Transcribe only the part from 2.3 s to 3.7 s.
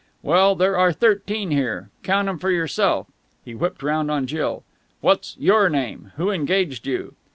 for yourself." He